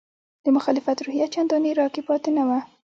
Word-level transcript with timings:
د 0.43 0.45
مخالفت 0.57 0.97
روحیه 1.05 1.27
چندانې 1.35 1.71
راکې 1.79 2.01
پاتې 2.07 2.29
نه 2.37 2.43
وه. 2.47 2.59